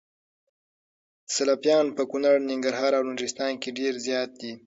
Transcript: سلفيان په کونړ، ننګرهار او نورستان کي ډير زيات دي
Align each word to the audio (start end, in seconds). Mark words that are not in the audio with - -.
سلفيان 1.35 1.85
په 1.97 2.03
کونړ، 2.11 2.35
ننګرهار 2.51 2.91
او 2.97 3.03
نورستان 3.09 3.51
کي 3.61 3.69
ډير 3.77 3.93
زيات 4.05 4.29
دي 4.41 4.51